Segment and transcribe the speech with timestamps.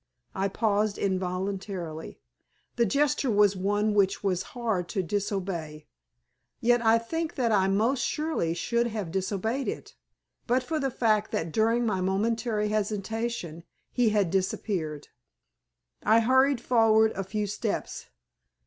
[0.33, 2.19] I paused involuntarily.
[2.75, 5.85] The gesture was one which it was hard to disobey.
[6.59, 9.93] Yet I think that I most surely should have disobeyed it,
[10.47, 15.09] but for the fact that during my momentary hesitation he had disappeared.
[16.01, 18.07] I hurried forward a few steps.